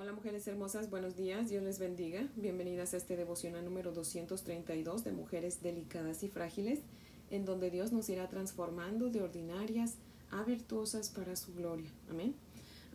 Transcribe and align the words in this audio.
Hola 0.00 0.14
mujeres 0.14 0.48
hermosas, 0.48 0.88
buenos 0.88 1.14
días, 1.14 1.50
Dios 1.50 1.62
les 1.62 1.78
bendiga. 1.78 2.26
Bienvenidas 2.34 2.94
a 2.94 2.96
este 2.96 3.18
devocional 3.18 3.66
número 3.66 3.92
232 3.92 5.04
de 5.04 5.12
Mujeres 5.12 5.60
Delicadas 5.60 6.22
y 6.22 6.28
Frágiles, 6.28 6.78
en 7.30 7.44
donde 7.44 7.70
Dios 7.70 7.92
nos 7.92 8.08
irá 8.08 8.26
transformando 8.26 9.10
de 9.10 9.20
ordinarias 9.20 9.96
a 10.30 10.42
virtuosas 10.42 11.10
para 11.10 11.36
su 11.36 11.52
gloria. 11.52 11.90
Amén. 12.08 12.34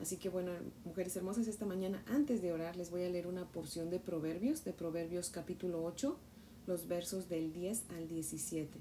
Así 0.01 0.17
que 0.17 0.29
bueno, 0.29 0.51
mujeres 0.83 1.15
hermosas, 1.15 1.47
esta 1.47 1.67
mañana 1.67 2.03
antes 2.07 2.41
de 2.41 2.51
orar 2.51 2.75
les 2.75 2.89
voy 2.89 3.03
a 3.03 3.09
leer 3.11 3.27
una 3.27 3.45
porción 3.45 3.91
de 3.91 3.99
Proverbios, 3.99 4.63
de 4.63 4.73
Proverbios 4.73 5.29
capítulo 5.29 5.83
8, 5.83 6.17
los 6.65 6.87
versos 6.87 7.29
del 7.29 7.53
10 7.53 7.83
al 7.95 8.07
17. 8.07 8.79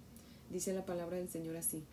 Dice 0.49 0.73
la 0.73 0.87
palabra 0.87 1.19
del 1.19 1.29
Señor 1.29 1.59
así. 1.59 1.85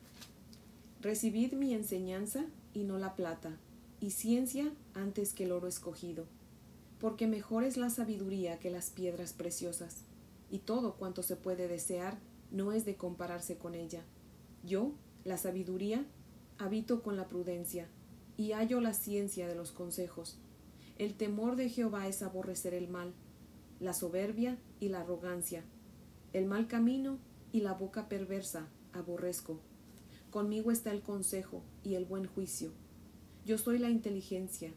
Recibid 1.02 1.52
mi 1.56 1.74
enseñanza 1.74 2.46
y 2.74 2.86
no 2.86 2.98
la 3.00 3.16
plata 3.16 3.58
y 4.02 4.10
ciencia 4.10 4.74
antes 4.96 5.32
que 5.32 5.44
el 5.44 5.52
oro 5.52 5.68
escogido, 5.68 6.26
porque 7.00 7.28
mejor 7.28 7.64
es 7.64 7.78
la 7.78 7.92
sabiduría 7.92 8.60
que 8.60 8.72
las 8.72 8.90
piedras 8.90 9.32
preciosas, 9.32 10.06
y 10.50 10.58
todo 10.58 10.96
cuanto 10.96 11.22
se 11.22 11.36
puede 11.36 11.68
desear 11.68 12.18
no 12.50 12.72
es 12.72 12.84
de 12.84 12.98
compararse 12.98 13.58
con 13.58 13.76
ella. 13.76 14.04
Yo, 14.64 14.92
la 15.24 15.38
sabiduría, 15.38 16.04
habito 16.58 17.04
con 17.04 17.16
la 17.16 17.28
prudencia, 17.28 17.88
y 18.38 18.54
hallo 18.54 18.82
la 18.82 18.94
ciencia 18.96 19.48
de 19.48 19.54
los 19.54 19.72
consejos. 19.72 20.40
El 20.98 21.14
temor 21.14 21.56
de 21.56 21.70
Jehová 21.70 22.08
es 22.08 22.24
aborrecer 22.24 22.74
el 22.74 22.88
mal, 22.88 23.14
la 23.80 23.94
soberbia 23.94 24.58
y 24.80 24.90
la 24.90 25.02
arrogancia, 25.02 25.64
el 26.34 26.48
mal 26.48 26.68
camino 26.68 27.20
y 27.52 27.62
la 27.62 27.74
boca 27.74 28.10
perversa 28.10 28.68
aborrezco. 28.94 29.60
Conmigo 30.32 30.72
está 30.72 30.92
el 30.92 31.04
consejo 31.04 31.62
y 31.84 31.94
el 31.96 32.06
buen 32.06 32.26
juicio 32.26 32.72
yo 33.46 33.58
soy 33.58 33.80
la 33.80 33.90
inteligencia, 33.90 34.72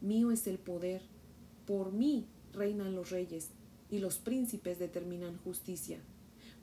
mío 0.00 0.30
es 0.30 0.46
el 0.46 0.58
poder, 0.58 1.02
por 1.66 1.92
mí 1.92 2.26
reinan 2.52 2.94
los 2.94 3.10
reyes, 3.10 3.50
y 3.90 4.00
los 4.00 4.18
príncipes 4.18 4.78
determinan 4.78 5.38
justicia. 5.38 6.00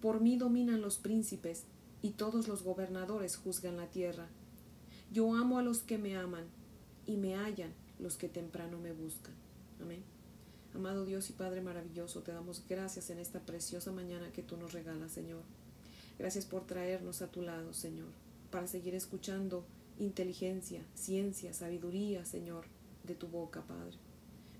Por 0.01 0.21
mí 0.21 0.37
dominan 0.37 0.81
los 0.81 0.97
príncipes, 0.97 1.63
y 2.01 2.11
todos 2.11 2.47
los 2.47 2.63
gobernadores 2.63 3.37
juzgan 3.37 3.77
la 3.77 3.89
tierra. 3.89 4.27
Yo 5.11 5.33
amo 5.33 5.57
a 5.57 5.63
los 5.63 5.79
que 5.79 5.97
me 5.97 6.17
aman, 6.17 6.45
y 7.05 7.17
me 7.17 7.35
hallan 7.35 7.73
los 7.99 8.17
que 8.17 8.29
temprano 8.29 8.77
me 8.77 8.91
buscan. 8.91 9.33
Amén. 9.81 10.03
Amado 10.73 11.05
Dios 11.05 11.29
y 11.29 11.33
Padre 11.33 11.61
maravilloso, 11.61 12.21
te 12.21 12.33
damos 12.33 12.63
gracias 12.67 13.09
en 13.09 13.19
esta 13.19 13.39
preciosa 13.39 13.91
mañana 13.91 14.31
que 14.33 14.43
tú 14.43 14.57
nos 14.57 14.73
regalas, 14.73 15.13
Señor. 15.13 15.43
Gracias 16.19 16.45
por 16.45 16.67
traernos 16.67 17.21
a 17.21 17.31
tu 17.31 17.41
lado, 17.41 17.73
Señor, 17.73 18.09
para 18.51 18.67
seguir 18.67 18.93
escuchando 18.93 19.65
inteligencia, 19.97 20.85
ciencia, 20.93 21.53
sabiduría, 21.53 22.25
Señor, 22.25 22.65
de 23.03 23.15
tu 23.15 23.27
boca, 23.27 23.61
Padre. 23.61 23.97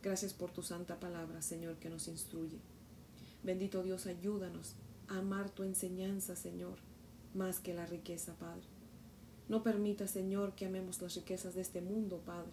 Gracias 0.01 0.33
por 0.33 0.51
tu 0.51 0.61
santa 0.61 0.99
palabra, 0.99 1.41
Señor, 1.41 1.75
que 1.77 1.89
nos 1.89 2.07
instruye. 2.07 2.59
Bendito 3.43 3.83
Dios, 3.83 4.05
ayúdanos 4.05 4.75
a 5.07 5.17
amar 5.17 5.49
tu 5.49 5.63
enseñanza, 5.63 6.35
Señor, 6.35 6.77
más 7.33 7.59
que 7.59 7.73
la 7.73 7.85
riqueza, 7.85 8.35
Padre. 8.35 8.67
No 9.49 9.61
permita, 9.61 10.07
Señor, 10.07 10.55
que 10.55 10.65
amemos 10.65 11.01
las 11.01 11.15
riquezas 11.15 11.53
de 11.53 11.61
este 11.61 11.81
mundo, 11.81 12.21
Padre, 12.25 12.51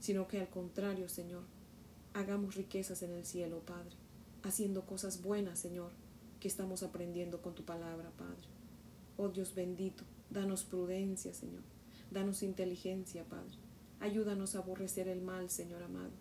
sino 0.00 0.26
que 0.26 0.40
al 0.40 0.48
contrario, 0.48 1.08
Señor, 1.08 1.42
hagamos 2.14 2.54
riquezas 2.54 3.02
en 3.02 3.12
el 3.12 3.26
cielo, 3.26 3.60
Padre, 3.60 3.94
haciendo 4.42 4.86
cosas 4.86 5.22
buenas, 5.22 5.58
Señor, 5.58 5.90
que 6.40 6.48
estamos 6.48 6.82
aprendiendo 6.82 7.42
con 7.42 7.54
tu 7.54 7.64
palabra, 7.64 8.10
Padre. 8.16 8.48
Oh 9.16 9.28
Dios 9.28 9.54
bendito, 9.54 10.04
danos 10.30 10.64
prudencia, 10.64 11.32
Señor 11.34 11.75
Danos 12.16 12.42
inteligencia, 12.42 13.24
Padre. 13.24 13.58
Ayúdanos 14.00 14.54
a 14.54 14.60
aborrecer 14.60 15.06
el 15.06 15.20
mal, 15.20 15.50
Señor 15.50 15.82
amado. 15.82 16.12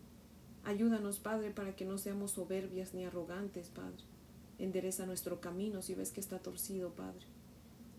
Ayúdanos, 0.66 1.20
Padre, 1.20 1.52
para 1.52 1.74
que 1.78 1.86
no 1.86 1.98
seamos 1.98 2.32
soberbias 2.32 2.94
ni 2.94 3.06
arrogantes, 3.06 3.70
Padre. 3.70 4.04
Endereza 4.60 5.06
nuestro 5.06 5.40
camino 5.40 5.82
si 5.82 5.96
ves 5.96 6.12
que 6.12 6.20
está 6.20 6.40
torcido, 6.40 6.94
Padre. 6.96 7.26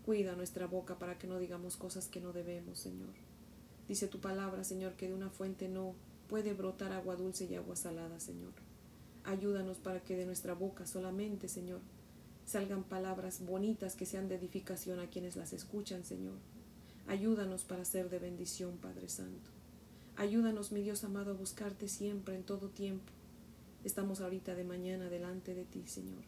Cuida 0.05 0.35
nuestra 0.35 0.67
boca 0.67 0.99
para 0.99 1.17
que 1.17 1.25
no 1.25 1.39
digamos 1.39 1.75
cosas 1.75 2.07
que 2.07 2.21
no 2.21 2.33
debemos, 2.33 2.77
Señor. 2.77 3.15
Dice 3.87 4.07
tu 4.07 4.19
palabra, 4.19 4.63
Señor, 4.63 4.93
que 4.93 5.07
de 5.07 5.15
una 5.15 5.31
fuente 5.31 5.67
no 5.67 5.95
puede 6.29 6.53
brotar 6.53 6.91
agua 6.91 7.15
dulce 7.15 7.45
y 7.45 7.55
agua 7.55 7.75
salada, 7.75 8.19
Señor. 8.19 8.53
Ayúdanos 9.23 9.79
para 9.79 10.01
que 10.03 10.15
de 10.15 10.27
nuestra 10.27 10.53
boca 10.53 10.85
solamente, 10.85 11.47
Señor, 11.47 11.81
salgan 12.45 12.83
palabras 12.83 13.43
bonitas 13.43 13.95
que 13.95 14.05
sean 14.05 14.29
de 14.29 14.35
edificación 14.35 14.99
a 14.99 15.09
quienes 15.09 15.35
las 15.35 15.51
escuchan, 15.51 16.05
Señor. 16.05 16.37
Ayúdanos 17.07 17.63
para 17.63 17.85
ser 17.85 18.09
de 18.09 18.19
bendición, 18.19 18.77
Padre 18.79 19.07
Santo. 19.07 19.49
Ayúdanos, 20.17 20.73
mi 20.73 20.81
Dios 20.81 21.05
amado, 21.05 21.31
a 21.31 21.35
buscarte 21.35 21.87
siempre, 21.87 22.35
en 22.35 22.43
todo 22.43 22.67
tiempo. 22.67 23.13
Estamos 23.85 24.19
ahorita 24.19 24.55
de 24.55 24.65
mañana 24.65 25.09
delante 25.09 25.55
de 25.55 25.63
ti, 25.63 25.83
Señor. 25.87 26.23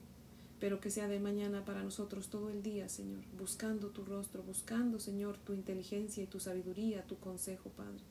Pero 0.58 0.80
que 0.80 0.90
sea 0.90 1.10
de 1.10 1.20
mañana 1.20 1.66
para 1.66 1.84
nosotros 1.84 2.30
todo 2.30 2.50
el 2.50 2.64
día, 2.64 2.88
Señor, 2.88 3.26
buscando 3.38 3.90
tu 3.90 4.06
rostro, 4.06 4.42
buscando, 4.42 5.00
Señor, 5.00 5.38
tu 5.38 5.54
inteligencia 5.54 6.24
y 6.24 6.28
tu 6.28 6.40
sabiduría, 6.40 7.06
tu 7.06 7.18
consejo, 7.18 7.70
Padre, 7.72 8.04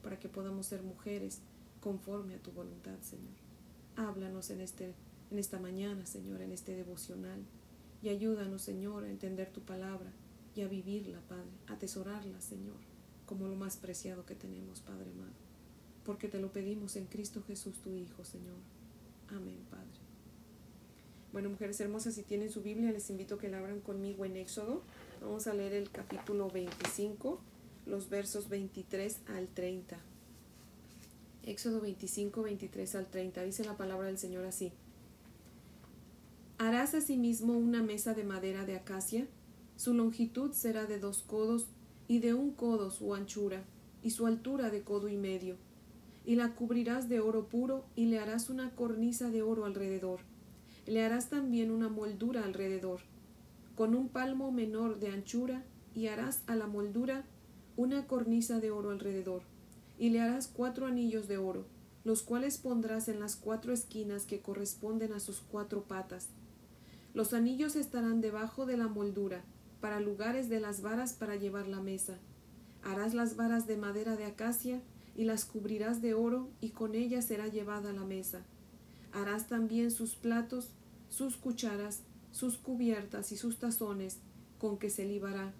para 0.00 0.20
que 0.20 0.28
podamos 0.28 0.66
ser 0.66 0.84
mujeres 0.84 1.40
conforme 1.80 2.36
a 2.36 2.42
tu 2.42 2.52
voluntad, 2.52 3.00
Señor. 3.00 3.34
Háblanos 3.96 4.50
en, 4.50 4.60
este, 4.60 4.94
en 5.32 5.40
esta 5.40 5.58
mañana, 5.58 6.06
Señor, 6.06 6.40
en 6.40 6.52
este 6.52 6.76
devocional, 6.76 7.40
y 8.00 8.10
ayúdanos, 8.10 8.62
Señor, 8.62 9.02
a 9.02 9.10
entender 9.10 9.50
tu 9.50 9.62
palabra 9.62 10.12
y 10.54 10.62
a 10.62 10.68
vivirla, 10.68 11.20
Padre, 11.28 11.50
atesorarla, 11.66 12.40
Señor, 12.40 12.76
como 13.26 13.48
lo 13.48 13.56
más 13.56 13.76
preciado 13.76 14.26
que 14.26 14.34
tenemos, 14.34 14.80
Padre 14.80 15.10
amado. 15.10 15.32
Porque 16.04 16.28
te 16.28 16.40
lo 16.40 16.52
pedimos 16.52 16.96
en 16.96 17.06
Cristo 17.06 17.42
Jesús, 17.46 17.78
tu 17.80 17.94
Hijo, 17.96 18.24
Señor. 18.24 18.58
Amén, 19.28 19.60
Padre. 19.70 19.86
Bueno, 21.32 21.48
mujeres 21.48 21.80
hermosas, 21.80 22.14
si 22.14 22.22
tienen 22.22 22.50
su 22.50 22.62
Biblia, 22.62 22.92
les 22.92 23.08
invito 23.08 23.36
a 23.36 23.38
que 23.38 23.48
la 23.48 23.58
abran 23.58 23.80
conmigo 23.80 24.24
en 24.26 24.36
Éxodo. 24.36 24.82
Vamos 25.22 25.46
a 25.46 25.54
leer 25.54 25.72
el 25.72 25.90
capítulo 25.90 26.50
25, 26.50 27.40
los 27.86 28.10
versos 28.10 28.50
23 28.50 29.20
al 29.28 29.48
30. 29.48 29.98
Éxodo 31.44 31.80
25, 31.80 32.42
23 32.42 32.94
al 32.96 33.06
30. 33.06 33.42
Dice 33.44 33.64
la 33.64 33.76
palabra 33.78 34.08
del 34.08 34.18
Señor 34.18 34.44
así. 34.44 34.72
Harás 36.58 36.94
asimismo 36.94 37.56
una 37.56 37.82
mesa 37.82 38.12
de 38.12 38.24
madera 38.24 38.66
de 38.66 38.76
acacia 38.76 39.26
su 39.76 39.94
longitud 39.94 40.52
será 40.52 40.86
de 40.86 40.98
dos 40.98 41.22
codos 41.22 41.66
y 42.08 42.18
de 42.18 42.34
un 42.34 42.52
codo 42.52 42.90
su 42.90 43.14
anchura, 43.14 43.64
y 44.02 44.10
su 44.10 44.26
altura 44.26 44.70
de 44.70 44.82
codo 44.82 45.08
y 45.08 45.16
medio. 45.16 45.56
Y 46.24 46.36
la 46.36 46.54
cubrirás 46.54 47.08
de 47.08 47.20
oro 47.20 47.48
puro 47.48 47.84
y 47.96 48.06
le 48.06 48.18
harás 48.18 48.50
una 48.50 48.70
cornisa 48.74 49.30
de 49.30 49.42
oro 49.42 49.64
alrededor. 49.64 50.20
Le 50.86 51.04
harás 51.04 51.30
también 51.30 51.70
una 51.70 51.88
moldura 51.88 52.44
alrededor, 52.44 53.00
con 53.76 53.94
un 53.94 54.08
palmo 54.08 54.52
menor 54.52 54.98
de 54.98 55.08
anchura, 55.08 55.64
y 55.94 56.06
harás 56.06 56.42
a 56.46 56.56
la 56.56 56.66
moldura 56.66 57.24
una 57.76 58.06
cornisa 58.06 58.60
de 58.60 58.70
oro 58.70 58.90
alrededor. 58.90 59.42
Y 59.98 60.10
le 60.10 60.20
harás 60.20 60.48
cuatro 60.48 60.86
anillos 60.86 61.28
de 61.28 61.38
oro, 61.38 61.66
los 62.04 62.22
cuales 62.22 62.58
pondrás 62.58 63.08
en 63.08 63.20
las 63.20 63.36
cuatro 63.36 63.72
esquinas 63.72 64.24
que 64.24 64.40
corresponden 64.40 65.12
a 65.12 65.20
sus 65.20 65.40
cuatro 65.40 65.84
patas. 65.84 66.28
Los 67.14 67.34
anillos 67.34 67.76
estarán 67.76 68.20
debajo 68.20 68.66
de 68.66 68.76
la 68.76 68.88
moldura, 68.88 69.44
para 69.82 69.98
lugares 69.98 70.48
de 70.48 70.60
las 70.60 70.80
varas 70.80 71.12
para 71.12 71.34
llevar 71.34 71.66
la 71.66 71.80
mesa. 71.80 72.16
Harás 72.84 73.14
las 73.14 73.34
varas 73.34 73.66
de 73.66 73.76
madera 73.76 74.16
de 74.16 74.24
acacia 74.24 74.80
y 75.16 75.24
las 75.24 75.44
cubrirás 75.44 76.00
de 76.00 76.14
oro 76.14 76.48
y 76.60 76.70
con 76.70 76.94
ellas 76.94 77.26
será 77.26 77.48
llevada 77.48 77.92
la 77.92 78.04
mesa. 78.04 78.44
Harás 79.12 79.48
también 79.48 79.90
sus 79.90 80.14
platos, 80.14 80.70
sus 81.08 81.36
cucharas, 81.36 82.04
sus 82.30 82.58
cubiertas 82.58 83.32
y 83.32 83.36
sus 83.36 83.58
tazones 83.58 84.18
con 84.58 84.78
que 84.78 84.88
se 84.88 85.04
libará. 85.04 85.52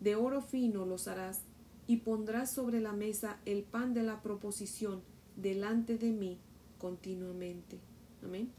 De 0.00 0.16
oro 0.16 0.40
fino 0.40 0.86
los 0.86 1.06
harás 1.06 1.42
y 1.86 1.98
pondrás 1.98 2.50
sobre 2.50 2.80
la 2.80 2.94
mesa 2.94 3.38
el 3.44 3.64
pan 3.64 3.92
de 3.92 4.02
la 4.02 4.22
proposición 4.22 5.02
delante 5.36 5.98
de 5.98 6.10
mí 6.10 6.38
continuamente. 6.78 7.78
Amén. 8.24 8.50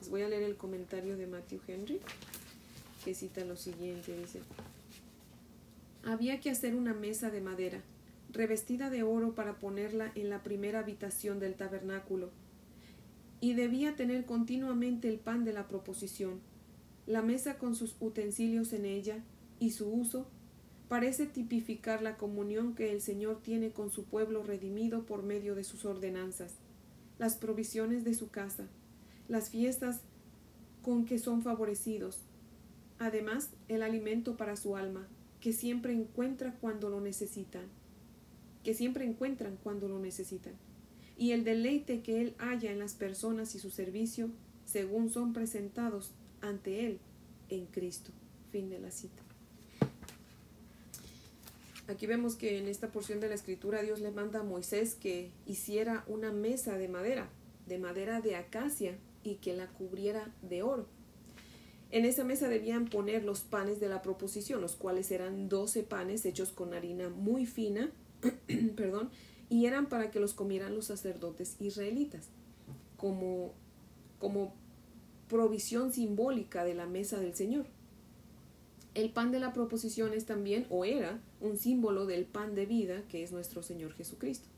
Les 0.00 0.10
voy 0.10 0.22
a 0.22 0.28
leer 0.28 0.42
el 0.42 0.56
comentario 0.56 1.16
de 1.16 1.28
Matthew 1.28 1.60
Henry 1.68 2.00
que 3.04 3.14
cita 3.14 3.44
lo 3.44 3.56
siguiente, 3.56 4.16
dice, 4.16 4.40
había 6.04 6.40
que 6.40 6.50
hacer 6.50 6.74
una 6.74 6.94
mesa 6.94 7.30
de 7.30 7.40
madera, 7.40 7.82
revestida 8.32 8.90
de 8.90 9.02
oro 9.02 9.34
para 9.34 9.58
ponerla 9.58 10.12
en 10.14 10.30
la 10.30 10.42
primera 10.42 10.80
habitación 10.80 11.40
del 11.40 11.54
tabernáculo, 11.54 12.30
y 13.40 13.54
debía 13.54 13.96
tener 13.96 14.26
continuamente 14.26 15.08
el 15.08 15.18
pan 15.18 15.44
de 15.44 15.52
la 15.52 15.66
proposición. 15.66 16.40
La 17.06 17.22
mesa 17.22 17.58
con 17.58 17.74
sus 17.74 17.96
utensilios 18.00 18.72
en 18.72 18.84
ella 18.84 19.24
y 19.58 19.70
su 19.70 19.88
uso 19.88 20.26
parece 20.88 21.26
tipificar 21.26 22.02
la 22.02 22.16
comunión 22.16 22.74
que 22.74 22.92
el 22.92 23.00
Señor 23.00 23.40
tiene 23.42 23.70
con 23.70 23.90
su 23.90 24.04
pueblo 24.04 24.42
redimido 24.42 25.06
por 25.06 25.22
medio 25.22 25.54
de 25.54 25.64
sus 25.64 25.84
ordenanzas, 25.84 26.54
las 27.18 27.36
provisiones 27.36 28.04
de 28.04 28.14
su 28.14 28.30
casa, 28.30 28.66
las 29.28 29.50
fiestas 29.50 30.00
con 30.82 31.04
que 31.04 31.18
son 31.18 31.42
favorecidos, 31.42 32.18
Además, 33.00 33.50
el 33.66 33.82
alimento 33.82 34.36
para 34.36 34.56
su 34.56 34.76
alma, 34.76 35.08
que 35.40 35.52
siempre 35.52 35.92
encuentra 35.94 36.54
cuando 36.60 36.90
lo 36.90 37.00
necesitan, 37.00 37.64
que 38.62 38.74
siempre 38.74 39.04
encuentran 39.06 39.56
cuando 39.62 39.88
lo 39.88 39.98
necesitan. 39.98 40.52
y 41.16 41.32
el 41.32 41.44
deleite 41.44 42.00
que 42.00 42.22
Él 42.22 42.34
haya 42.38 42.72
en 42.72 42.78
las 42.78 42.94
personas 42.94 43.54
y 43.54 43.58
su 43.58 43.70
servicio 43.70 44.30
según 44.64 45.10
son 45.10 45.34
presentados 45.34 46.12
ante 46.40 46.86
Él 46.86 46.98
en 47.50 47.66
Cristo. 47.66 48.10
Fin 48.50 48.70
de 48.70 48.78
la 48.78 48.90
cita. 48.90 49.22
Aquí 51.88 52.06
vemos 52.06 52.36
que 52.36 52.58
en 52.58 52.68
esta 52.68 52.90
porción 52.90 53.20
de 53.20 53.28
la 53.28 53.34
escritura 53.34 53.82
Dios 53.82 54.00
le 54.00 54.12
manda 54.12 54.40
a 54.40 54.44
Moisés 54.44 54.94
que 54.94 55.30
hiciera 55.44 56.04
una 56.06 56.32
mesa 56.32 56.78
de 56.78 56.88
madera, 56.88 57.28
de 57.66 57.78
madera 57.78 58.22
de 58.22 58.36
acacia, 58.36 58.96
y 59.22 59.34
que 59.34 59.54
la 59.54 59.66
cubriera 59.66 60.32
de 60.40 60.62
oro. 60.62 60.86
En 61.92 62.04
esa 62.04 62.22
mesa 62.22 62.48
debían 62.48 62.86
poner 62.86 63.24
los 63.24 63.40
panes 63.40 63.80
de 63.80 63.88
la 63.88 64.00
proposición, 64.00 64.60
los 64.60 64.76
cuales 64.76 65.10
eran 65.10 65.48
doce 65.48 65.82
panes 65.82 66.24
hechos 66.24 66.50
con 66.50 66.72
harina 66.72 67.08
muy 67.08 67.46
fina, 67.46 67.90
perdón, 68.76 69.10
y 69.48 69.66
eran 69.66 69.88
para 69.88 70.12
que 70.12 70.20
los 70.20 70.32
comieran 70.32 70.76
los 70.76 70.86
sacerdotes 70.86 71.56
israelitas, 71.60 72.28
como, 72.96 73.52
como 74.20 74.54
provisión 75.28 75.92
simbólica 75.92 76.64
de 76.64 76.74
la 76.74 76.86
mesa 76.86 77.18
del 77.18 77.34
Señor. 77.34 77.66
El 78.94 79.10
pan 79.10 79.32
de 79.32 79.40
la 79.40 79.52
proposición 79.52 80.14
es 80.14 80.26
también, 80.26 80.66
o 80.70 80.84
era, 80.84 81.20
un 81.40 81.56
símbolo 81.56 82.06
del 82.06 82.24
pan 82.24 82.54
de 82.54 82.66
vida 82.66 83.02
que 83.08 83.24
es 83.24 83.32
nuestro 83.32 83.64
Señor 83.64 83.94
Jesucristo. 83.94 84.48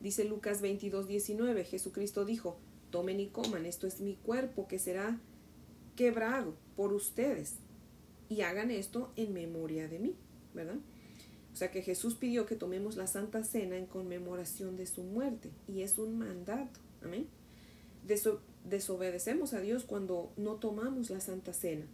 Dice 0.00 0.24
Lucas 0.24 0.60
22, 0.60 1.06
19, 1.06 1.64
Jesucristo 1.64 2.26
dijo, 2.26 2.58
tomen 2.90 3.18
y 3.18 3.28
coman, 3.28 3.64
esto 3.64 3.86
es 3.86 4.00
mi 4.00 4.16
cuerpo 4.16 4.68
que 4.68 4.78
será 4.78 5.18
quebrado 5.96 6.54
por 6.76 6.92
ustedes 6.92 7.56
y 8.28 8.42
hagan 8.42 8.70
esto 8.70 9.12
en 9.16 9.32
memoria 9.32 9.88
de 9.88 9.98
mí, 9.98 10.14
¿verdad? 10.54 10.78
O 11.52 11.56
sea 11.56 11.70
que 11.70 11.82
Jesús 11.82 12.14
pidió 12.14 12.46
que 12.46 12.56
tomemos 12.56 12.96
la 12.96 13.06
Santa 13.06 13.44
Cena 13.44 13.76
en 13.76 13.86
conmemoración 13.86 14.76
de 14.76 14.86
su 14.86 15.02
muerte 15.02 15.50
y 15.68 15.82
es 15.82 15.98
un 15.98 16.18
mandato, 16.18 16.80
amén. 17.02 17.26
desobedecemos 18.64 19.52
a 19.52 19.60
Dios 19.60 19.84
cuando 19.84 20.32
no 20.36 20.54
tomamos 20.54 21.10
la 21.10 21.20
Santa 21.20 21.52
Cena. 21.52 21.84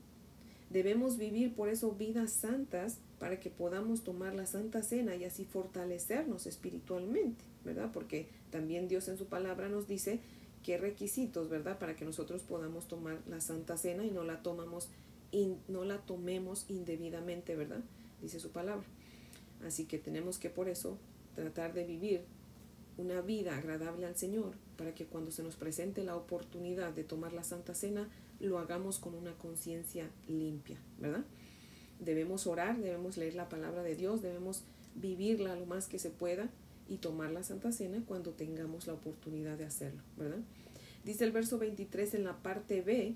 Debemos 0.71 1.17
vivir 1.17 1.55
por 1.55 1.71
eso 1.71 1.93
vidas 1.93 2.31
santas 2.31 2.99
para 3.19 3.41
que 3.41 3.49
podamos 3.51 4.05
tomar 4.05 4.35
la 4.35 4.47
Santa 4.47 4.83
Cena 4.83 5.17
y 5.17 5.25
así 5.25 5.45
fortalecernos 5.45 6.47
espiritualmente, 6.47 7.43
¿verdad? 7.65 7.91
Porque 7.93 8.29
también 8.51 8.87
Dios 8.87 9.09
en 9.09 9.17
su 9.17 9.27
palabra 9.27 9.69
nos 9.69 9.89
dice 9.89 10.21
qué 10.69 10.77
requisitos, 10.77 11.49
¿verdad? 11.49 11.79
Para 11.79 11.97
que 11.97 12.05
nosotros 12.05 12.43
podamos 12.43 12.89
tomar 12.89 13.23
la 13.27 13.41
Santa 13.41 13.79
Cena 13.79 14.05
y 14.05 14.11
no 14.11 14.23
la 14.23 14.43
tomamos 14.43 14.91
no 15.67 15.85
la 15.85 15.97
tomemos 16.03 16.67
indebidamente, 16.69 17.57
¿verdad? 17.57 17.81
Dice 18.21 18.39
su 18.39 18.51
palabra. 18.51 18.85
Así 19.65 19.87
que 19.87 19.99
tenemos 19.99 20.37
que 20.37 20.51
por 20.51 20.69
eso 20.69 20.99
tratar 21.35 21.73
de 21.73 21.87
vivir 21.87 22.21
una 22.99 23.23
vida 23.23 23.57
agradable 23.57 24.05
al 24.05 24.15
Señor 24.17 24.53
para 24.77 24.95
que 24.95 25.07
cuando 25.07 25.31
se 25.31 25.43
nos 25.43 25.57
presente 25.57 26.05
la 26.05 26.17
oportunidad 26.17 26.93
de 26.93 27.03
tomar 27.03 27.33
la 27.33 27.45
Santa 27.45 27.73
Cena 27.73 28.07
lo 28.39 28.59
hagamos 28.59 28.99
con 28.99 29.15
una 29.15 29.33
conciencia 29.39 30.11
limpia, 30.29 30.77
¿verdad? 30.99 31.25
Debemos 31.99 32.47
orar, 32.47 32.77
debemos 32.77 33.17
leer 33.17 33.37
la 33.37 33.49
palabra 33.49 33.83
de 33.83 33.97
Dios, 33.97 34.21
debemos 34.21 34.65
vivirla 34.97 35.57
lo 35.57 35.65
más 35.65 35.87
que 35.87 35.99
se 35.99 36.11
pueda 36.11 36.51
y 36.89 36.97
tomar 36.97 37.31
la 37.31 37.43
Santa 37.43 37.73
Cena 37.73 38.03
cuando 38.07 38.33
tengamos 38.33 38.87
la 38.87 38.95
oportunidad 38.95 39.59
de 39.59 39.65
hacerlo, 39.65 40.03
¿verdad? 40.17 40.41
Dice 41.05 41.25
el 41.25 41.33
verso 41.33 41.59
23 41.59 42.15
en 42.15 42.25
la 42.25 42.43
parte 42.43 42.83
B 42.83 43.15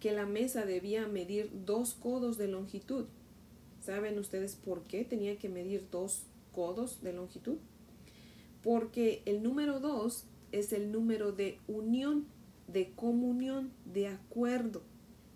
que 0.00 0.12
la 0.12 0.26
mesa 0.26 0.64
debía 0.64 1.06
medir 1.06 1.50
dos 1.64 1.94
codos 1.94 2.38
de 2.38 2.48
longitud. 2.48 3.06
¿Saben 3.80 4.18
ustedes 4.18 4.56
por 4.56 4.82
qué 4.84 5.04
tenía 5.04 5.38
que 5.38 5.48
medir 5.48 5.88
dos 5.90 6.24
codos 6.52 7.02
de 7.02 7.12
longitud? 7.12 7.56
Porque 8.62 9.22
el 9.24 9.42
número 9.42 9.80
dos 9.80 10.24
es 10.52 10.72
el 10.72 10.92
número 10.92 11.32
de 11.32 11.58
unión, 11.66 12.26
de 12.66 12.90
comunión, 12.92 13.72
de 13.84 14.08
acuerdo. 14.08 14.82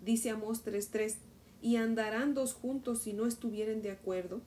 Dice 0.03 0.29
Amós 0.29 0.65
3.3, 0.65 1.15
y 1.61 1.77
andarán 1.77 2.33
dos 2.33 2.53
juntos 2.53 2.99
si 2.99 3.13
no 3.13 3.25
estuvieren 3.25 3.81
de 3.81 3.91
acuerdo. 3.91 4.41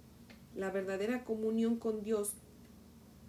La 0.55 0.71
verdadera 0.71 1.25
comunión 1.25 1.77
con 1.77 2.03
Dios 2.03 2.35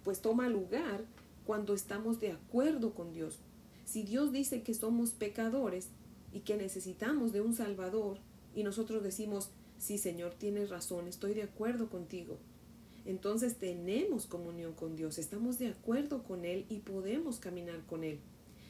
pues 0.04 0.20
toma 0.20 0.48
lugar 0.48 1.04
cuando 1.46 1.74
estamos 1.74 2.20
de 2.20 2.32
acuerdo 2.32 2.94
con 2.94 3.12
Dios. 3.12 3.38
Si 3.84 4.02
Dios 4.02 4.32
dice 4.32 4.62
que 4.62 4.74
somos 4.74 5.12
pecadores 5.12 5.88
y 6.32 6.40
que 6.40 6.56
necesitamos 6.56 7.32
de 7.32 7.40
un 7.40 7.54
Salvador 7.54 8.18
y 8.54 8.62
nosotros 8.62 9.02
decimos, 9.02 9.50
sí 9.78 9.98
Señor, 9.98 10.34
tienes 10.34 10.70
razón, 10.70 11.08
estoy 11.08 11.34
de 11.34 11.44
acuerdo 11.44 11.88
contigo, 11.88 12.38
entonces 13.08 13.56
tenemos 13.56 14.26
comunión 14.26 14.74
con 14.74 14.94
Dios, 14.94 15.16
estamos 15.16 15.58
de 15.58 15.68
acuerdo 15.68 16.22
con 16.22 16.44
Él 16.44 16.66
y 16.68 16.80
podemos 16.80 17.38
caminar 17.38 17.80
con 17.86 18.04
Él. 18.04 18.20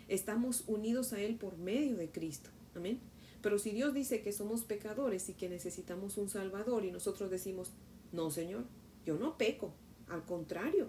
Estamos 0.06 0.62
unidos 0.68 1.12
a 1.12 1.20
Él 1.20 1.34
por 1.34 1.58
medio 1.58 1.96
de 1.96 2.10
Cristo. 2.10 2.50
Amén. 2.76 3.00
Pero 3.42 3.58
si 3.58 3.72
Dios 3.72 3.94
dice 3.94 4.22
que 4.22 4.32
somos 4.32 4.62
pecadores 4.62 5.28
y 5.28 5.34
que 5.34 5.48
necesitamos 5.48 6.18
un 6.18 6.28
Salvador 6.28 6.84
y 6.84 6.92
nosotros 6.92 7.30
decimos, 7.30 7.72
no 8.12 8.30
Señor, 8.30 8.64
yo 9.04 9.18
no 9.18 9.36
peco, 9.36 9.72
al 10.08 10.24
contrario, 10.24 10.88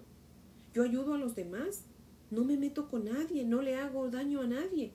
yo 0.74 0.84
ayudo 0.84 1.14
a 1.14 1.18
los 1.18 1.36
demás. 1.36 1.84
No 2.32 2.44
me 2.44 2.58
meto 2.58 2.90
con 2.90 3.06
nadie, 3.06 3.44
no 3.44 3.62
le 3.62 3.76
hago 3.76 4.10
daño 4.10 4.42
a 4.42 4.48
nadie. 4.48 4.92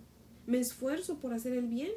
Me 0.47 0.59
esfuerzo 0.59 1.19
por 1.19 1.33
hacer 1.33 1.53
el 1.55 1.67
bien. 1.67 1.93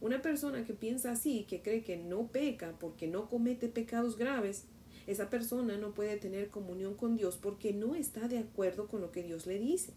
Una 0.00 0.22
persona 0.22 0.64
que 0.64 0.74
piensa 0.74 1.12
así, 1.12 1.44
que 1.48 1.62
cree 1.62 1.82
que 1.82 1.96
no 1.96 2.28
peca 2.28 2.74
porque 2.78 3.06
no 3.06 3.28
comete 3.28 3.68
pecados 3.68 4.16
graves, 4.16 4.64
esa 5.06 5.30
persona 5.30 5.78
no 5.78 5.94
puede 5.94 6.16
tener 6.16 6.48
comunión 6.48 6.94
con 6.94 7.16
Dios 7.16 7.38
porque 7.40 7.72
no 7.72 7.94
está 7.94 8.28
de 8.28 8.38
acuerdo 8.38 8.88
con 8.88 9.00
lo 9.00 9.12
que 9.12 9.22
Dios 9.22 9.46
le 9.46 9.58
dice. 9.58 9.92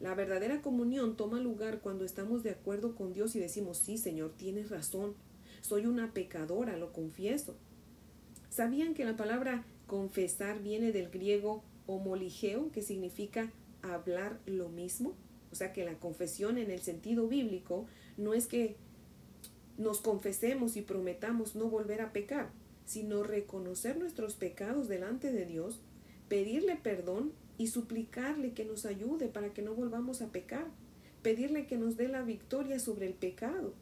La 0.00 0.14
verdadera 0.14 0.62
comunión 0.62 1.16
toma 1.16 1.40
lugar 1.40 1.80
cuando 1.80 2.04
estamos 2.04 2.42
de 2.42 2.50
acuerdo 2.50 2.94
con 2.94 3.12
Dios 3.12 3.34
y 3.34 3.40
decimos, 3.40 3.78
sí, 3.78 3.98
Señor, 3.98 4.32
tienes 4.36 4.70
razón, 4.70 5.14
soy 5.62 5.86
una 5.86 6.12
pecadora, 6.12 6.76
lo 6.76 6.92
confieso. 6.92 7.56
¿Sabían 8.50 8.94
que 8.94 9.04
la 9.04 9.16
palabra 9.16 9.64
confesar 9.86 10.62
viene 10.62 10.92
del 10.92 11.10
griego 11.10 11.64
homoligeo, 11.86 12.70
que 12.72 12.82
significa 12.82 13.50
hablar 13.82 14.38
lo 14.46 14.68
mismo. 14.68 15.14
O 15.52 15.54
sea 15.54 15.72
que 15.72 15.84
la 15.84 15.98
confesión 15.98 16.58
en 16.58 16.70
el 16.70 16.80
sentido 16.80 17.28
bíblico 17.28 17.86
no 18.16 18.34
es 18.34 18.46
que 18.46 18.76
nos 19.78 20.00
confesemos 20.00 20.76
y 20.76 20.82
prometamos 20.82 21.54
no 21.54 21.68
volver 21.68 22.00
a 22.00 22.12
pecar, 22.12 22.50
sino 22.84 23.22
reconocer 23.22 23.98
nuestros 23.98 24.34
pecados 24.34 24.88
delante 24.88 25.32
de 25.32 25.46
Dios, 25.46 25.80
pedirle 26.28 26.76
perdón 26.76 27.32
y 27.58 27.68
suplicarle 27.68 28.52
que 28.52 28.64
nos 28.64 28.86
ayude 28.86 29.28
para 29.28 29.52
que 29.52 29.62
no 29.62 29.74
volvamos 29.74 30.22
a 30.22 30.28
pecar, 30.28 30.66
pedirle 31.22 31.66
que 31.66 31.76
nos 31.76 31.96
dé 31.96 32.08
la 32.08 32.22
victoria 32.22 32.78
sobre 32.78 33.06
el 33.06 33.14
pecado, 33.14 33.74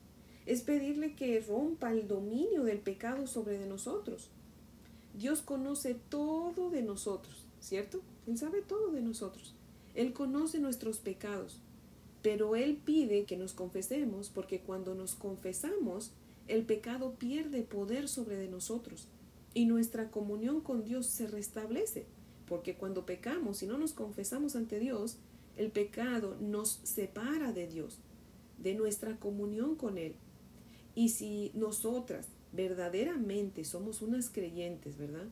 es 0.47 0.63
pedirle 0.63 1.15
que 1.15 1.41
rompa 1.41 1.93
el 1.93 2.07
dominio 2.07 2.65
del 2.65 2.79
pecado 2.79 3.27
sobre 3.27 3.59
de 3.59 3.67
nosotros. 3.67 4.31
Dios 5.15 5.43
conoce 5.43 5.95
todo 5.95 6.71
de 6.71 6.83
nosotros 6.83 7.44
¿cierto? 7.65 8.03
Él 8.27 8.37
sabe 8.39 8.63
todo 8.63 8.91
de 8.91 9.01
nosotros. 9.01 9.55
Él 9.95 10.13
conoce 10.13 10.59
nuestros 10.59 10.99
pecados, 10.99 11.61
pero 12.23 12.57
Él 12.57 12.77
pide 12.85 13.25
que 13.25 13.37
nos 13.37 13.53
confesemos 13.53 14.29
porque 14.29 14.61
cuando 14.61 14.95
nos 14.95 15.15
confesamos, 15.15 16.13
el 16.47 16.65
pecado 16.65 17.15
pierde 17.15 17.63
poder 17.63 18.09
sobre 18.09 18.37
de 18.37 18.49
nosotros 18.49 19.09
y 19.55 19.67
nuestra 19.67 20.11
comunión 20.11 20.61
con 20.61 20.85
Dios 20.85 21.07
se 21.07 21.27
restablece, 21.27 22.07
porque 22.47 22.75
cuando 22.75 23.07
pecamos 23.07 23.63
y 23.63 23.67
no 23.67 23.79
nos 23.79 23.93
confesamos 23.93 24.57
ante 24.57 24.79
Dios, 24.79 25.17
el 25.57 25.71
pecado 25.71 26.37
nos 26.41 26.81
separa 26.83 27.53
de 27.53 27.67
Dios, 27.67 27.99
de 28.59 28.75
nuestra 28.75 29.17
comunión 29.17 29.77
con 29.77 29.97
Él. 29.97 30.17
Y 30.95 31.11
si 31.11 31.51
nosotras 31.55 32.29
verdaderamente 32.53 33.65
somos 33.65 34.03
unas 34.03 34.29
creyentes, 34.29 34.99
¿verdad? 34.99 35.29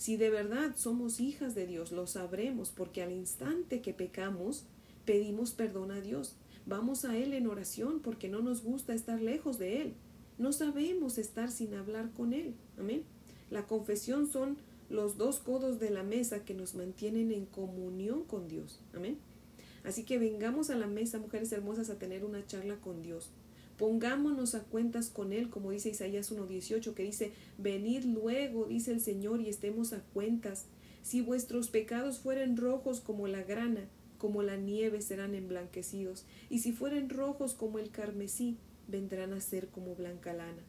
Si 0.00 0.16
de 0.16 0.30
verdad 0.30 0.76
somos 0.76 1.20
hijas 1.20 1.54
de 1.54 1.66
Dios, 1.66 1.92
lo 1.92 2.06
sabremos 2.06 2.70
porque 2.70 3.02
al 3.02 3.12
instante 3.12 3.82
que 3.82 3.92
pecamos, 3.92 4.64
pedimos 5.04 5.52
perdón 5.52 5.90
a 5.90 6.00
Dios. 6.00 6.36
Vamos 6.64 7.04
a 7.04 7.18
Él 7.18 7.34
en 7.34 7.46
oración 7.46 8.00
porque 8.00 8.30
no 8.30 8.40
nos 8.40 8.62
gusta 8.62 8.94
estar 8.94 9.20
lejos 9.20 9.58
de 9.58 9.82
Él. 9.82 9.94
No 10.38 10.54
sabemos 10.54 11.18
estar 11.18 11.50
sin 11.50 11.74
hablar 11.74 12.12
con 12.12 12.32
Él. 12.32 12.54
Amén. 12.78 13.04
La 13.50 13.66
confesión 13.66 14.26
son 14.26 14.56
los 14.88 15.18
dos 15.18 15.38
codos 15.38 15.78
de 15.78 15.90
la 15.90 16.02
mesa 16.02 16.46
que 16.46 16.54
nos 16.54 16.74
mantienen 16.74 17.30
en 17.30 17.44
comunión 17.44 18.24
con 18.24 18.48
Dios. 18.48 18.80
Amén. 18.94 19.18
Así 19.84 20.04
que 20.04 20.18
vengamos 20.18 20.70
a 20.70 20.76
la 20.76 20.86
mesa, 20.86 21.18
mujeres 21.18 21.52
hermosas, 21.52 21.90
a 21.90 21.98
tener 21.98 22.24
una 22.24 22.46
charla 22.46 22.76
con 22.76 23.02
Dios. 23.02 23.28
Pongámonos 23.80 24.54
a 24.54 24.60
cuentas 24.60 25.08
con 25.08 25.32
Él, 25.32 25.48
como 25.48 25.70
dice 25.70 25.88
Isaías 25.88 26.30
1.18, 26.30 26.92
que 26.92 27.02
dice, 27.02 27.32
venid 27.56 28.04
luego, 28.04 28.66
dice 28.66 28.92
el 28.92 29.00
Señor, 29.00 29.40
y 29.40 29.48
estemos 29.48 29.94
a 29.94 30.02
cuentas. 30.12 30.66
Si 31.02 31.22
vuestros 31.22 31.68
pecados 31.68 32.18
fueren 32.18 32.58
rojos 32.58 33.00
como 33.00 33.26
la 33.26 33.42
grana, 33.42 33.88
como 34.18 34.42
la 34.42 34.58
nieve 34.58 35.00
serán 35.00 35.34
emblanquecidos, 35.34 36.26
y 36.50 36.58
si 36.58 36.72
fueren 36.72 37.08
rojos 37.08 37.54
como 37.54 37.78
el 37.78 37.88
carmesí, 37.90 38.58
vendrán 38.86 39.32
a 39.32 39.40
ser 39.40 39.68
como 39.68 39.94
blanca 39.94 40.34
lana. 40.34 40.62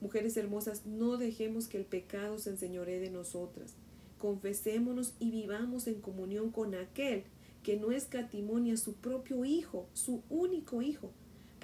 Mujeres 0.00 0.34
hermosas, 0.38 0.86
no 0.86 1.18
dejemos 1.18 1.68
que 1.68 1.76
el 1.76 1.84
pecado 1.84 2.38
se 2.38 2.48
enseñoree 2.48 3.00
de 3.00 3.10
nosotras. 3.10 3.74
Confesémonos 4.16 5.12
y 5.20 5.30
vivamos 5.30 5.86
en 5.88 6.00
comunión 6.00 6.50
con 6.52 6.74
aquel 6.74 7.24
que 7.62 7.76
no 7.76 7.90
escatimonia 7.90 8.78
su 8.78 8.94
propio 8.94 9.44
hijo, 9.44 9.90
su 9.92 10.22
único 10.30 10.80
hijo, 10.80 11.12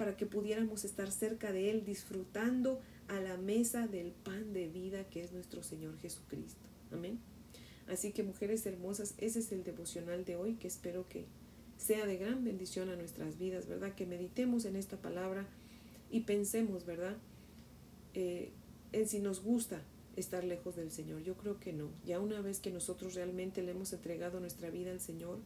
para 0.03 0.17
que 0.17 0.25
pudiéramos 0.25 0.83
estar 0.83 1.09
cerca 1.13 1.53
de 1.53 1.71
él 1.71 1.85
disfrutando 1.85 2.81
a 3.07 3.21
la 3.21 3.37
mesa 3.37 3.87
del 3.87 4.11
pan 4.11 4.51
de 4.51 4.67
vida 4.67 5.05
que 5.05 5.21
es 5.21 5.31
nuestro 5.31 5.63
Señor 5.63 5.97
Jesucristo. 5.99 6.59
Amén. 6.91 7.19
Así 7.87 8.11
que 8.11 8.21
mujeres 8.21 8.65
hermosas, 8.65 9.13
ese 9.17 9.39
es 9.39 9.53
el 9.53 9.63
devocional 9.63 10.25
de 10.25 10.35
hoy 10.35 10.55
que 10.55 10.67
espero 10.67 11.07
que 11.07 11.23
sea 11.77 12.05
de 12.05 12.17
gran 12.17 12.43
bendición 12.43 12.89
a 12.89 12.97
nuestras 12.97 13.37
vidas, 13.37 13.65
¿verdad? 13.65 13.95
Que 13.95 14.05
meditemos 14.05 14.65
en 14.65 14.75
esta 14.75 14.97
palabra 14.97 15.47
y 16.11 16.19
pensemos, 16.19 16.85
¿verdad? 16.85 17.15
Eh, 18.13 18.51
en 18.91 19.07
si 19.07 19.19
nos 19.19 19.41
gusta 19.41 19.83
estar 20.17 20.43
lejos 20.43 20.75
del 20.75 20.91
Señor. 20.91 21.23
Yo 21.23 21.37
creo 21.37 21.61
que 21.61 21.71
no. 21.71 21.87
Ya 22.05 22.19
una 22.19 22.41
vez 22.41 22.59
que 22.59 22.71
nosotros 22.71 23.15
realmente 23.15 23.63
le 23.63 23.71
hemos 23.71 23.93
entregado 23.93 24.41
nuestra 24.41 24.69
vida 24.69 24.91
al 24.91 24.99
Señor, 24.99 25.39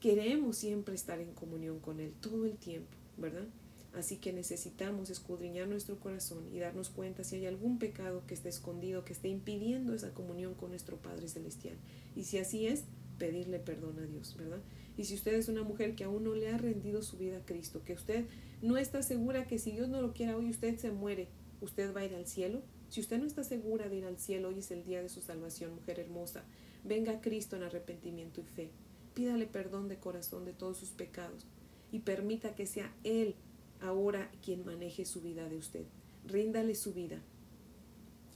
queremos 0.00 0.56
siempre 0.56 0.96
estar 0.96 1.20
en 1.20 1.32
comunión 1.32 1.78
con 1.78 2.00
Él 2.00 2.12
todo 2.20 2.44
el 2.44 2.56
tiempo, 2.56 2.96
¿verdad? 3.22 3.46
Así 3.94 4.16
que 4.16 4.32
necesitamos 4.32 5.10
escudriñar 5.10 5.68
nuestro 5.68 6.00
corazón 6.00 6.48
y 6.52 6.58
darnos 6.58 6.88
cuenta 6.90 7.24
si 7.24 7.36
hay 7.36 7.46
algún 7.46 7.78
pecado 7.78 8.24
que 8.26 8.34
esté 8.34 8.48
escondido, 8.48 9.04
que 9.04 9.12
esté 9.12 9.28
impidiendo 9.28 9.94
esa 9.94 10.12
comunión 10.12 10.54
con 10.54 10.70
nuestro 10.70 10.96
Padre 10.96 11.28
Celestial. 11.28 11.76
Y 12.16 12.24
si 12.24 12.38
así 12.38 12.66
es, 12.66 12.84
pedirle 13.18 13.58
perdón 13.58 13.98
a 13.98 14.06
Dios, 14.06 14.34
¿verdad? 14.36 14.60
Y 14.96 15.04
si 15.04 15.14
usted 15.14 15.34
es 15.34 15.48
una 15.48 15.62
mujer 15.62 15.94
que 15.94 16.04
aún 16.04 16.24
no 16.24 16.34
le 16.34 16.48
ha 16.48 16.58
rendido 16.58 17.02
su 17.02 17.18
vida 17.18 17.38
a 17.38 17.44
Cristo, 17.44 17.82
que 17.84 17.92
usted 17.92 18.26
no 18.62 18.78
está 18.78 19.02
segura 19.02 19.46
que 19.46 19.58
si 19.58 19.72
Dios 19.72 19.88
no 19.88 20.00
lo 20.00 20.14
quiera 20.14 20.36
hoy 20.36 20.50
usted 20.50 20.78
se 20.78 20.90
muere, 20.90 21.28
usted 21.60 21.94
va 21.94 22.00
a 22.00 22.04
ir 22.04 22.14
al 22.14 22.26
cielo. 22.26 22.62
Si 22.88 23.00
usted 23.00 23.18
no 23.18 23.26
está 23.26 23.44
segura 23.44 23.88
de 23.88 23.96
ir 23.96 24.04
al 24.06 24.18
cielo, 24.18 24.48
hoy 24.48 24.58
es 24.58 24.70
el 24.70 24.84
día 24.84 25.02
de 25.02 25.08
su 25.08 25.20
salvación, 25.20 25.74
mujer 25.74 26.00
hermosa. 26.00 26.44
Venga 26.84 27.12
a 27.12 27.20
Cristo 27.20 27.56
en 27.56 27.62
arrepentimiento 27.62 28.40
y 28.40 28.44
fe. 28.44 28.70
Pídale 29.14 29.46
perdón 29.46 29.88
de 29.88 29.98
corazón 29.98 30.44
de 30.44 30.52
todos 30.52 30.78
sus 30.78 30.90
pecados 30.90 31.46
y 31.92 32.00
permita 32.00 32.54
que 32.56 32.66
sea 32.66 32.92
Él 33.04 33.36
ahora 33.80 34.30
quien 34.42 34.64
maneje 34.64 35.04
su 35.04 35.20
vida 35.20 35.48
de 35.48 35.58
usted. 35.58 35.84
Ríndale 36.26 36.74
su 36.74 36.92
vida 36.92 37.20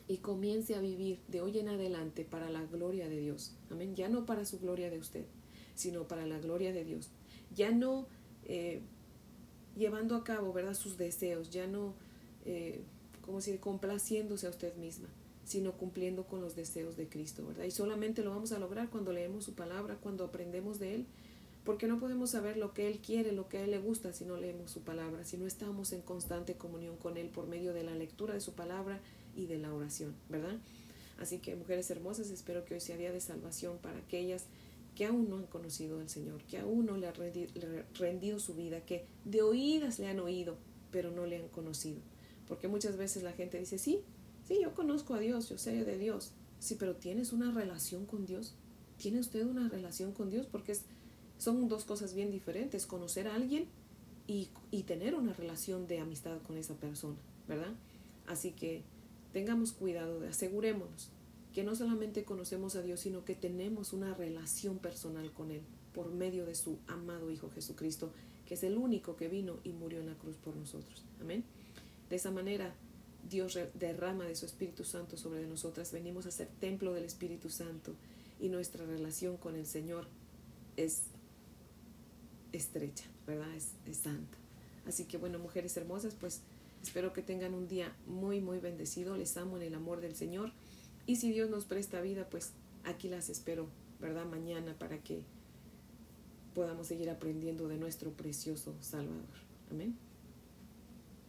y 0.06 0.18
comience 0.18 0.74
a 0.74 0.80
vivir 0.80 1.18
de 1.28 1.40
hoy 1.40 1.58
en 1.58 1.68
adelante 1.68 2.24
para 2.24 2.50
la 2.50 2.64
gloria 2.64 3.08
de 3.08 3.18
Dios. 3.18 3.56
Amén. 3.70 3.96
Ya 3.96 4.08
no 4.08 4.26
para 4.26 4.44
su 4.44 4.60
gloria 4.60 4.90
de 4.90 4.98
usted, 4.98 5.24
sino 5.74 6.06
para 6.06 6.26
la 6.26 6.38
gloria 6.38 6.72
de 6.72 6.84
Dios. 6.84 7.08
Ya 7.54 7.70
no 7.72 8.06
eh, 8.44 8.82
llevando 9.76 10.14
a 10.16 10.22
cabo, 10.22 10.52
¿verdad? 10.52 10.74
Sus 10.74 10.96
deseos, 10.96 11.50
ya 11.50 11.66
no, 11.66 11.94
eh, 12.44 12.82
como 13.22 13.40
si 13.40 13.56
complaciéndose 13.58 14.46
a 14.46 14.50
usted 14.50 14.76
misma, 14.76 15.08
sino 15.44 15.72
cumpliendo 15.72 16.26
con 16.26 16.40
los 16.40 16.54
deseos 16.54 16.96
de 16.96 17.08
Cristo, 17.08 17.46
¿verdad? 17.46 17.64
Y 17.64 17.70
solamente 17.70 18.22
lo 18.22 18.30
vamos 18.30 18.52
a 18.52 18.58
lograr 18.58 18.90
cuando 18.90 19.12
leemos 19.12 19.44
su 19.44 19.54
palabra, 19.54 19.96
cuando 19.96 20.24
aprendemos 20.24 20.78
de 20.78 20.94
Él 20.94 21.06
porque 21.66 21.88
no 21.88 21.98
podemos 21.98 22.30
saber 22.30 22.56
lo 22.56 22.72
que 22.72 22.86
Él 22.86 23.00
quiere, 23.00 23.32
lo 23.32 23.48
que 23.48 23.58
a 23.58 23.64
Él 23.64 23.72
le 23.72 23.78
gusta 23.78 24.12
si 24.12 24.24
no 24.24 24.36
leemos 24.36 24.70
su 24.70 24.82
palabra, 24.82 25.24
si 25.24 25.36
no 25.36 25.46
estamos 25.46 25.92
en 25.92 26.00
constante 26.00 26.54
comunión 26.54 26.96
con 26.96 27.16
Él 27.16 27.28
por 27.28 27.48
medio 27.48 27.74
de 27.74 27.82
la 27.82 27.94
lectura 27.94 28.34
de 28.34 28.40
su 28.40 28.52
palabra 28.52 29.00
y 29.34 29.46
de 29.46 29.58
la 29.58 29.74
oración, 29.74 30.14
¿verdad? 30.28 30.56
Así 31.18 31.38
que 31.38 31.56
mujeres 31.56 31.90
hermosas, 31.90 32.30
espero 32.30 32.64
que 32.64 32.74
hoy 32.74 32.80
sea 32.80 32.96
día 32.96 33.10
de 33.10 33.20
salvación 33.20 33.78
para 33.78 33.98
aquellas 33.98 34.44
que 34.94 35.06
aún 35.06 35.28
no 35.28 35.36
han 35.36 35.46
conocido 35.46 36.00
al 36.00 36.08
Señor, 36.08 36.42
que 36.44 36.58
aún 36.58 36.86
no 36.86 36.96
le 36.96 37.08
han 37.08 37.14
rendido 37.98 38.38
su 38.38 38.54
vida, 38.54 38.80
que 38.80 39.04
de 39.24 39.42
oídas 39.42 39.98
le 39.98 40.06
han 40.06 40.20
oído, 40.20 40.56
pero 40.92 41.10
no 41.10 41.26
le 41.26 41.36
han 41.36 41.48
conocido. 41.48 41.98
Porque 42.46 42.68
muchas 42.68 42.96
veces 42.96 43.24
la 43.24 43.32
gente 43.32 43.58
dice, 43.58 43.76
sí, 43.78 44.00
sí, 44.46 44.60
yo 44.62 44.72
conozco 44.72 45.14
a 45.14 45.18
Dios, 45.18 45.48
yo 45.48 45.58
sé 45.58 45.84
de 45.84 45.98
Dios. 45.98 46.30
Sí, 46.60 46.76
pero 46.78 46.94
¿tienes 46.94 47.32
una 47.32 47.50
relación 47.50 48.06
con 48.06 48.24
Dios? 48.24 48.54
¿Tiene 48.98 49.18
usted 49.18 49.44
una 49.44 49.68
relación 49.68 50.12
con 50.12 50.30
Dios? 50.30 50.46
Porque 50.46 50.72
es 50.72 50.82
son 51.38 51.68
dos 51.68 51.84
cosas 51.84 52.14
bien 52.14 52.30
diferentes, 52.30 52.86
conocer 52.86 53.28
a 53.28 53.34
alguien 53.34 53.66
y, 54.26 54.48
tener 54.86 55.14
una 55.14 55.32
relación 55.32 55.86
de 55.86 56.00
amistad 56.00 56.40
con 56.42 56.56
esa 56.56 56.74
persona, 56.74 57.16
¿verdad? 57.48 57.72
Así 58.26 58.52
que 58.52 58.82
tengamos 59.32 59.72
cuidado, 59.72 60.24
asegurémonos 60.28 61.10
que 61.52 61.64
no 61.64 61.74
solamente 61.74 62.24
conocemos 62.24 62.76
a 62.76 62.82
Dios, 62.82 63.00
sino 63.00 63.24
que 63.24 63.34
tenemos 63.34 63.92
una 63.92 64.14
relación 64.14 64.78
personal 64.78 65.32
con 65.32 65.50
Él 65.50 65.62
por 65.94 66.12
medio 66.12 66.44
de 66.44 66.54
su 66.54 66.78
amado 66.86 67.30
Hijo 67.30 67.50
Jesucristo, 67.50 68.12
que 68.46 68.54
es 68.54 68.62
el 68.62 68.76
único 68.76 69.16
que 69.16 69.28
vino 69.28 69.58
y 69.64 69.70
murió 69.70 70.00
en 70.00 70.06
la 70.06 70.14
cruz 70.14 70.36
por 70.36 70.54
nosotros. 70.54 71.04
Amén. 71.20 71.44
De 72.10 72.16
esa 72.16 72.30
manera, 72.30 72.74
Dios 73.28 73.58
derrama 73.74 74.24
de 74.24 74.36
su 74.36 74.46
Espíritu 74.46 74.84
Santo 74.84 75.16
sobre 75.16 75.46
nosotras. 75.46 75.92
Venimos 75.92 76.26
a 76.26 76.30
ser 76.30 76.48
templo 76.60 76.92
del 76.92 77.04
Espíritu 77.04 77.50
Santo 77.50 77.94
y 78.38 78.48
nuestra 78.48 78.84
relación 78.84 79.36
con 79.36 79.56
el 79.56 79.66
Señor 79.66 80.06
es 80.76 81.04
estrecha, 82.52 83.04
¿verdad? 83.26 83.52
Es, 83.54 83.96
santa. 83.96 84.38
Así 84.86 85.04
que 85.04 85.18
bueno, 85.18 85.38
mujeres 85.38 85.76
hermosas, 85.76 86.14
pues 86.14 86.42
espero 86.82 87.12
que 87.12 87.22
tengan 87.22 87.54
un 87.54 87.68
día 87.68 87.94
muy, 88.06 88.40
muy 88.40 88.58
bendecido. 88.58 89.16
Les 89.16 89.36
amo 89.36 89.56
en 89.56 89.62
el 89.62 89.74
amor 89.74 90.00
del 90.00 90.14
Señor. 90.14 90.52
Y 91.06 91.16
si 91.16 91.32
Dios 91.32 91.50
nos 91.50 91.64
presta 91.64 92.00
vida, 92.00 92.28
pues 92.30 92.52
aquí 92.84 93.08
las 93.08 93.28
espero, 93.28 93.68
¿verdad? 94.00 94.26
Mañana 94.26 94.76
para 94.78 95.02
que 95.02 95.22
podamos 96.54 96.86
seguir 96.86 97.10
aprendiendo 97.10 97.68
de 97.68 97.76
nuestro 97.76 98.12
precioso 98.12 98.74
Salvador. 98.80 99.24
Amén. 99.70 100.05